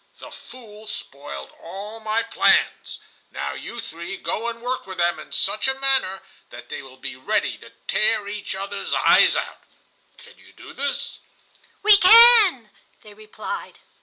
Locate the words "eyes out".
8.95-9.61